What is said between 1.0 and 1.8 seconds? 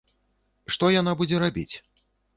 будзе рабіць?